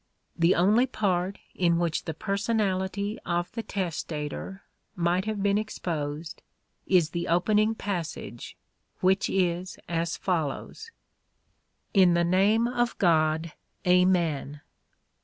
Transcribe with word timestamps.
The 0.35 0.55
only 0.55 0.87
part 0.87 1.37
in 1.53 1.77
which 1.77 2.05
the 2.05 2.15
personality 2.15 3.19
of 3.23 3.51
the 3.51 3.61
testator 3.61 4.63
might 4.95 5.25
have 5.25 5.43
been 5.43 5.59
exposed 5.59 6.41
is 6.87 7.11
the 7.11 7.27
opening 7.27 7.75
passage, 7.75 8.57
which 9.01 9.29
is 9.29 9.77
as 9.87 10.17
follows:—" 10.17 10.89
In 11.93 12.15
the 12.15 12.23
name 12.25 12.65
of 12.67 12.97
God, 12.97 13.53
amen 13.85 14.61